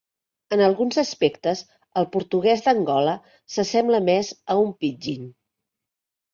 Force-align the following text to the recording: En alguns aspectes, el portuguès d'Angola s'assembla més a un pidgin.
En 0.55 0.61
alguns 0.67 0.97
aspectes, 1.01 1.61
el 2.01 2.09
portuguès 2.17 2.65
d'Angola 2.69 3.15
s'assembla 3.59 4.03
més 4.11 4.33
a 4.55 4.59
un 4.67 4.77
pidgin. 4.83 5.33